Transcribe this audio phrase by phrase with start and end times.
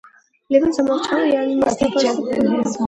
[0.49, 2.75] Левин замолчал, и они вместе вошли в большую залу.